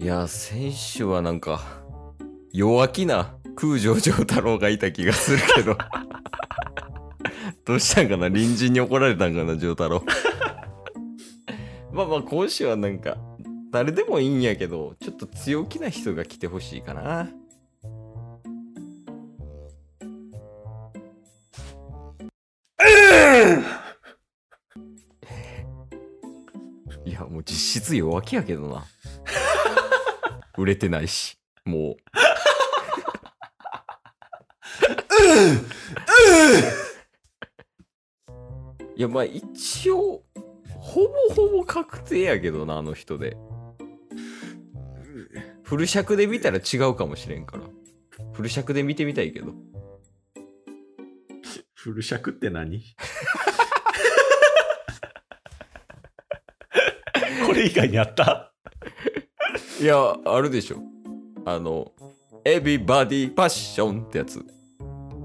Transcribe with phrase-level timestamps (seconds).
[0.00, 1.60] いや、選手はなんか、
[2.52, 5.78] 弱気な空城城太郎がいた気がするけど。
[7.64, 8.26] どうしたんかな？
[8.26, 10.02] 隣人に怒られたんかな、城太郎。
[11.92, 13.16] まあまあ、今週はなんか、
[13.70, 17.30] 誰でもいいんやけど、ちょっと強気な人が来てほしいかな。
[27.06, 28.84] いや、もう実質弱気やけどな。
[30.56, 31.96] 売れてないし、もう。
[38.96, 40.22] いや、まあ一応、
[40.78, 43.36] ほぼほぼ確定やけどな、あの人で。
[45.62, 47.64] フル尺で見たら違うかもしれんから。
[48.32, 49.52] フル尺で見てみたいけど。
[51.74, 52.80] フル尺って何？
[57.46, 58.53] これ以外にあった？
[59.84, 60.78] いや、あるでしょ。
[61.44, 61.92] あの、
[62.42, 64.42] Everybody Passion ってやつ。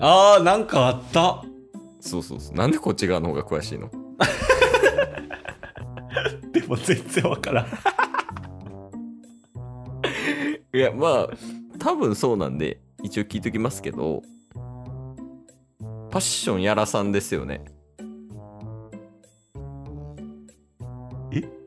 [0.01, 1.45] あー、なんかあった。
[2.01, 2.55] そうそうそう。
[2.55, 3.87] なんでこっち側の方が詳しいの？
[6.51, 7.67] でも全然わからん。
[10.75, 11.29] いや、まあ、
[11.79, 14.23] 多分そうなんで、一応聞いときますけど、
[16.11, 17.63] パッションやらさんですよね。
[21.31, 21.58] え？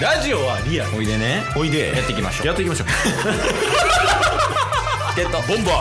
[0.00, 0.96] ラジオはリアル。
[0.96, 1.88] おいでね、おいで。
[1.88, 2.46] やっていきましょう。
[2.46, 2.86] やっていきましょう。
[5.14, 5.74] ゲットボンバー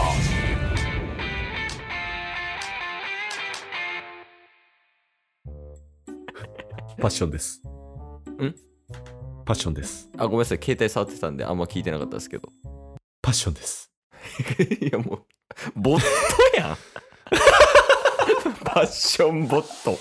[6.99, 7.61] パッションです。
[8.41, 8.53] ん？
[9.45, 10.09] パッションです。
[10.17, 12.52] あ、ごめんなさい、携帯触ってたんで、あんま聞いてなかったですけど。
[13.21, 13.91] パッションです。
[14.81, 15.23] いや、もう、
[15.75, 16.05] ボット
[16.58, 16.77] やん。
[18.65, 19.97] パッションボット。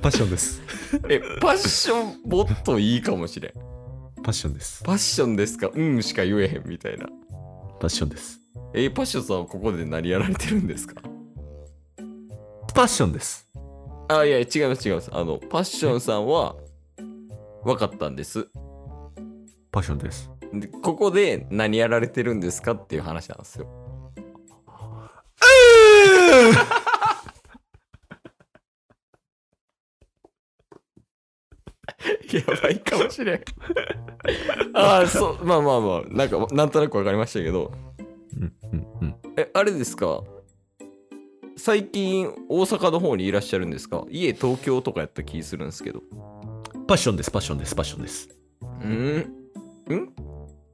[0.00, 0.62] パッションです。
[1.08, 3.52] え、パッションボットいいかもしれん。
[4.22, 4.82] パッションです。
[4.84, 5.70] パッションですか？
[5.74, 7.06] うんしか言えへんみたいな。
[7.80, 8.40] パッションです。
[8.74, 11.00] え、パッションさんはここで何やられてるんですか？
[12.74, 13.48] パッションです。
[14.08, 15.10] あ、いや、違います、違います。
[15.12, 16.56] あの、パッションさんは、
[17.64, 18.48] 分かったんです。
[19.70, 20.30] パッションです。
[20.52, 23.66] で、ここで何やられてるんですかっていう話なんですよ。
[32.36, 33.40] やばいかもしれん。
[34.74, 37.72] ああ、そう、まあまあまあ、なんか、なんとなく分かりましたけど、
[38.36, 39.14] うんうんうん。
[39.36, 40.22] え、あれですか？
[41.56, 44.04] 最近、大阪の方にいらっしゃるんですか？
[44.10, 46.02] 家、東京とかやった気するんですけど。
[46.88, 47.30] パッションです。
[47.30, 47.74] パッションです。
[47.74, 48.28] パッションです。
[48.82, 49.18] うん？
[49.94, 50.12] ん？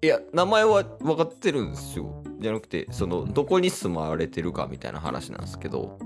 [0.01, 2.23] いや、名前は分かってるんですよ。
[2.41, 5.99] じゃなくて、その、どこに住まわれてるかみたいな話なんですけど。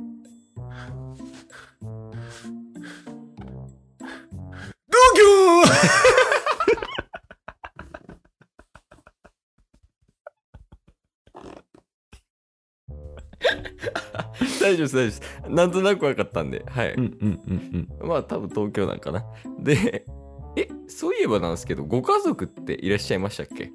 [14.62, 15.22] 大丈夫です、大丈夫です。
[15.48, 16.94] なんとなく分かったんで、はい。
[16.94, 18.08] うんうんうんうん。
[18.08, 19.24] まあ、多分東京なんかな。
[19.58, 20.04] で、
[20.56, 23.72] え、そういえばなんですけど、ご家族っていらっしゃいましたっけ？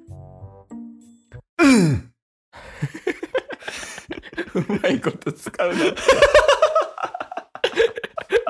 [1.60, 2.12] うん
[4.54, 5.76] うまいこと使うな。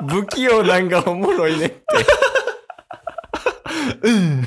[0.07, 1.85] 不器用なんかおもろいねって。
[4.03, 4.41] うん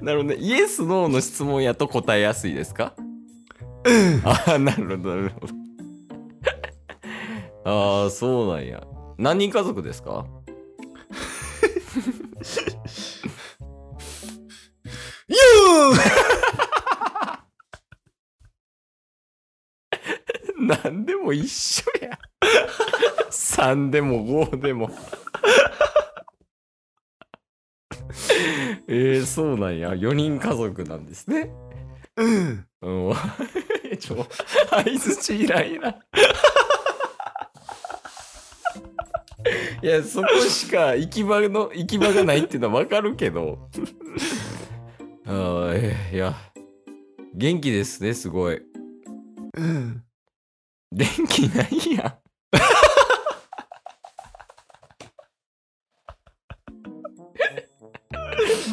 [0.00, 0.36] なるほどね。
[0.36, 2.94] イエス、ノーの質問やと答えやすいですか？
[3.84, 5.54] うんああ、なるほど、なるほど。
[7.72, 8.82] ああ、そうなんや。
[9.18, 10.26] 何人家族ですか？
[15.28, 15.36] よ
[20.58, 22.18] 何でも一緒や。
[23.30, 24.90] 3でも5でも。
[28.88, 29.92] えー、そうなんや。
[29.94, 31.50] 4人家族なんですね。
[32.16, 33.14] うんうん。
[33.98, 34.26] ちょ、
[34.70, 35.94] 相づちいらんいらん。
[39.82, 43.68] いや、そこしか行き場の、行き場がないっていうのはわかるけど。
[45.26, 45.74] あ
[46.12, 46.34] いや、
[47.34, 48.62] 元気ですね、すごい。
[49.56, 50.02] うん
[50.92, 52.14] 元気ないやん。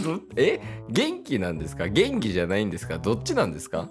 [0.04, 0.60] どえ？
[0.90, 1.88] 元気なんですか？
[1.88, 2.98] 元気じゃないんですか？
[2.98, 3.90] どっちなんですか？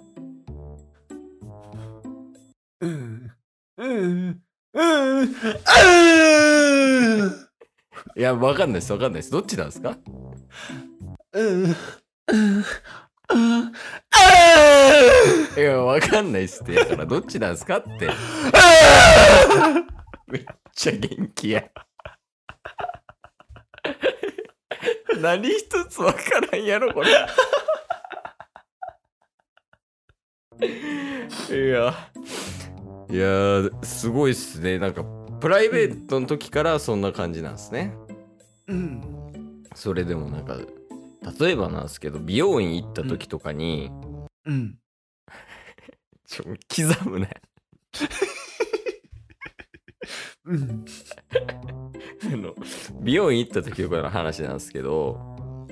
[8.19, 9.31] いや、わかんないです、わかんないです。
[9.31, 9.95] どっちなんですか？
[11.31, 11.63] うん。
[11.63, 11.75] うん。
[12.27, 13.71] うん、
[15.57, 16.33] いや、わかん。
[16.33, 16.73] ないっすって。
[16.75, 17.55] だから、どっちなん。
[17.57, 18.09] すかって。
[20.27, 20.45] めっ
[20.75, 21.63] ちゃ元気や。
[25.21, 26.19] 何一つわか
[26.51, 26.65] らん。
[26.65, 27.11] やろ、これ。
[31.51, 31.93] いや、
[33.09, 34.77] いや、すごいっすね。
[34.77, 34.93] なん。
[34.93, 35.05] か、
[35.39, 37.01] プライベートの時からそん。
[37.01, 37.53] な感じなん。
[37.53, 37.95] ですね。
[38.69, 39.63] うん。
[39.75, 40.57] それでもなんか、
[41.39, 43.89] 例えばなんですけど、美容院行った時とかに、
[44.45, 44.77] うん。
[46.27, 47.29] ちょ、刻むね。
[50.45, 50.85] うん。
[52.31, 52.55] あの、
[53.01, 55.19] 美容院行った時とかの話なんですけど、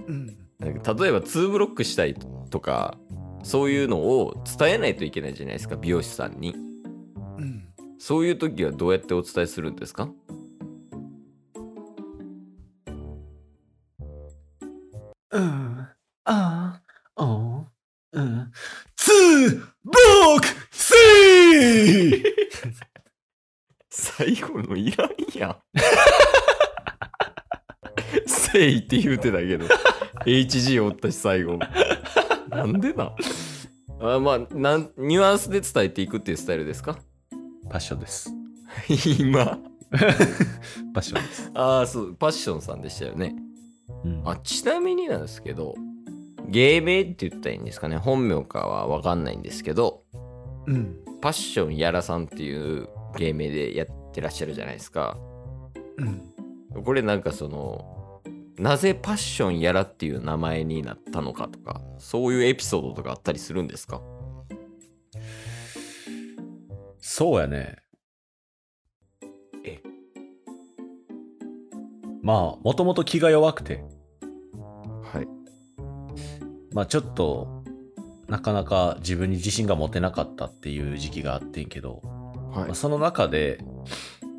[0.07, 0.27] うん。
[0.59, 2.15] なんか例えば2ブロックしたい
[2.49, 2.97] とか、
[3.43, 6.55] そういうのを伝えないといけないじゃないですか、美容師さんに。
[7.37, 7.63] うん。
[7.99, 10.09] そういう時はどうやってお伝えするんですか？
[18.95, 19.49] ツー
[19.83, 19.91] ブ
[20.23, 20.93] ロックス
[21.53, 22.23] リー
[23.89, 25.57] 最後のいらんやん。
[28.27, 29.65] 誠意って言うてたけど、
[30.25, 31.59] HG おったし最後。
[32.49, 33.13] なんでな
[33.99, 36.97] あまあなん、ニュアンスで伝えていくっていうスタイルですか？
[37.69, 38.31] パッションです。
[39.19, 39.59] 今。
[40.93, 41.51] パッションです。
[41.55, 43.35] ああ、そう、パッションさんでしたよね。
[44.03, 45.73] うんあちなみになんですけど、
[46.47, 47.97] 芸名って言ったらいいんですかね。
[47.97, 50.03] 本名かはわかんないんですけど、
[50.65, 50.97] うん。
[51.21, 55.17] パッションやらさんっていう芸名でやってらっしゃるじゃないですか。
[55.97, 56.03] う
[56.79, 56.83] ん。
[56.83, 58.21] これなんかその、
[58.57, 64.01] なぜパッションやらっていう名前になったのかとか、そういうエピソードとかあったりするんですか？
[66.99, 67.77] そうやね。
[69.63, 69.81] え？
[72.21, 73.96] まあ、もともと気が弱くて、はい。
[76.73, 77.63] まあちょっと、
[78.27, 82.01] なかなか自分に自信が持てなかったっていう時期があってんけど、
[82.51, 82.75] はいまあ、。
[82.75, 83.59] その中で、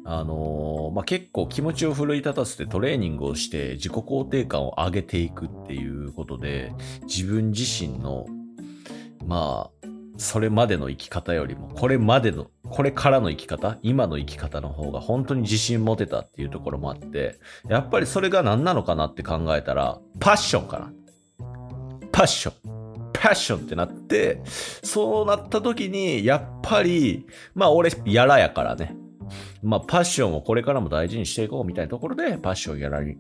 [0.04, 6.72] あのーまあ、結構気持ちを奮い立たせてトレーニングをして自己肯定感を上げていくっていうことで
[7.02, 8.25] 自分自身の
[9.26, 17.38] まあそれまでの生き方よりもこれまでのこれからの生き方今の生き方の方が本当に自信持てたっていうところもあって
[17.69, 20.92] やっぱりそれが何なのかなって考えたらパッションかな
[22.19, 22.55] パッション
[23.12, 24.43] パッションってなって
[24.82, 27.25] そうなった時にやっぱり
[27.55, 28.97] まあ俺やらやからね
[29.62, 33.17] まあ、パッションをこれからも大事にしていこうみたいなところで、パッションやらに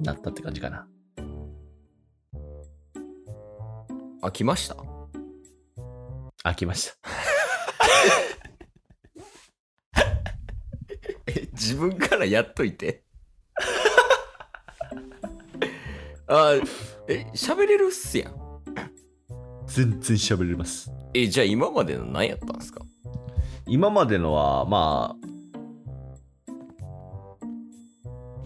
[0.00, 0.86] なったって感じかな。
[4.22, 4.76] あ、来ました？
[6.42, 6.96] 飽きました。
[11.28, 13.04] え、自分からやっといて。
[16.26, 16.54] あ、
[17.08, 18.34] え、喋れるっすやん。
[19.66, 20.90] 全然喋れます。
[21.14, 22.80] え、じゃあ今までの何やったんですか？
[23.66, 25.16] 今までのは、まあ、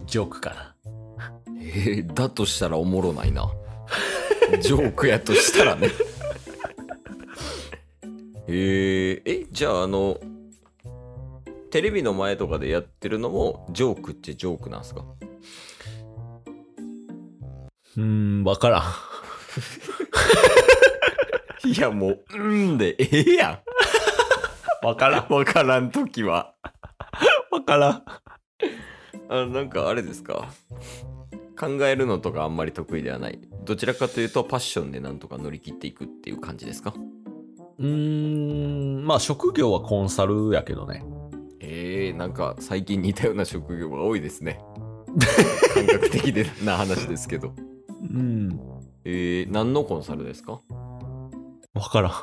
[0.05, 0.75] ジョークかな。
[1.61, 3.51] えーだとしたらおもろないな。
[4.61, 5.89] ジョークやとしたらね。
[8.47, 10.17] えー、え、じゃああの、
[11.69, 15.05] テレビの前とかでやってるのも、ジョークってジョークなんすか？
[17.97, 18.83] うーん、わからん。
[21.67, 22.37] いやもう、う
[22.73, 23.61] んで、ええや
[24.81, 25.27] わからん。
[25.31, 25.35] ん。
[25.35, 26.53] わからんときは。
[27.51, 28.03] わからん。
[29.31, 30.47] あなんかあれですか
[31.59, 33.39] 考えるのとかあんまり得意ではない。
[33.65, 36.93] どちらかというと、パッションでなんとか乗り切っていくっていう感じですか？
[37.77, 41.03] うーん、まあ職業はコンサルやけどね。
[41.59, 44.61] えー、なんか最近似たような職業が多いですね。
[45.73, 47.53] 感覚的でな話ですけど。
[48.01, 48.59] うん。
[49.05, 50.61] えー、何のコンサルですか？
[51.73, 52.13] わからん。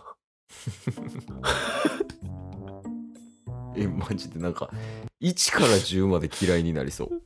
[3.78, 4.70] え、マジでなんか、
[5.20, 7.10] 1から10まで嫌いになりそう。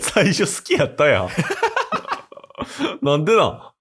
[0.00, 1.28] 最初好きやったやん。
[3.02, 3.72] なんでなん？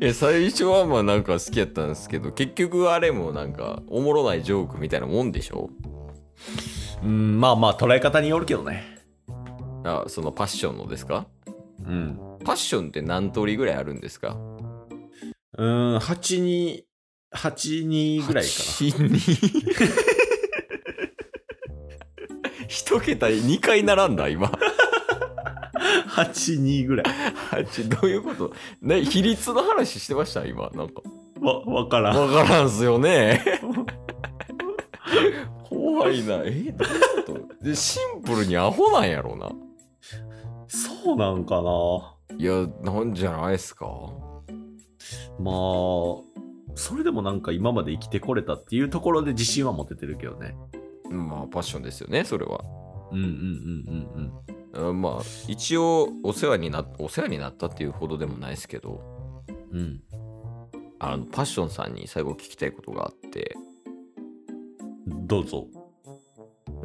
[0.00, 5.70] え、最初はまあなんか好きやったんですけど、結局あれもなんか、おもろないジョークみたいなもんでしょ？
[7.02, 8.91] うん、まあまあ捉え方によるけどね。
[9.84, 11.26] あ、そのパッションのですか？
[11.86, 12.18] うん。
[12.44, 14.36] パッションって何通りぐらいあるんですか？
[15.58, 16.84] うーん、8に、
[17.34, 19.18] 8にぐらいか8に
[22.68, 24.48] 一桁2回並んだ今。
[24.50, 24.58] な。
[26.08, 27.06] 8にぐらい。
[27.50, 28.52] 8どういうこと？
[28.80, 31.02] ね比率の話してました今なんか。
[31.40, 32.32] わ、わからん。
[32.32, 33.42] わからんすよね。
[35.68, 36.36] 怖いな。
[36.36, 36.72] えどういう
[37.26, 37.64] こと？
[37.64, 39.50] でシンプルにアホなんやろうな
[41.02, 43.86] そうなんかないやなんじゃないっすか？
[45.38, 45.54] まあ、
[46.74, 50.54] それでもなんか今まで生きてこれたっていうところで自信は持ててるけどね。
[51.10, 52.60] まあパッションですよねそれは
[53.10, 54.32] うんうんうん
[54.74, 59.02] うんうんまあ一応お世話になお世話になったっていうほどでもないですけど
[59.72, 59.78] うん。
[59.78, 60.02] うん。
[60.98, 63.56] あのパッションさんに最後聞きたいことがあって
[65.06, 65.66] どうぞ。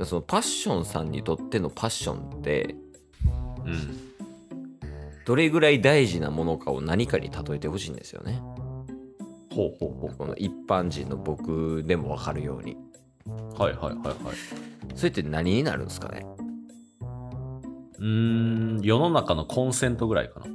[0.04, 2.76] そのパッションさんにとってのパッションって
[3.68, 4.00] うん。
[5.26, 8.40] どれぐらい大事なものかを何かに例えてほしいんですよね
[9.54, 12.78] ほうほうほこの一般人の僕でも分かるように
[13.26, 13.62] う。
[13.62, 14.18] はいはいはいはい。
[14.96, 16.26] それって何になるんですかね？
[18.00, 20.46] うーん、世の中のコンセントぐらいかな。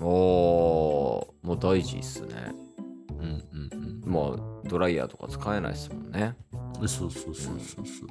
[0.00, 2.34] おーもう大事っすね
[3.20, 6.34] うんうんまあドライヤーとか使えないっすもんね
[6.80, 6.88] うん。
[6.88, 8.08] そうそうそうそうそう。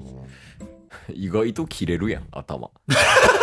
[1.12, 2.72] 意外と切れるやん頭